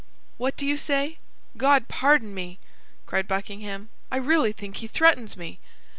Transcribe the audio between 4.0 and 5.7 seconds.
"I really think he threatens me!"